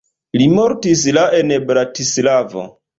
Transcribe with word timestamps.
Li 0.41 0.47
mortis 0.53 1.05
la 1.19 1.27
en 1.43 1.55
Bratislavo. 1.71 2.69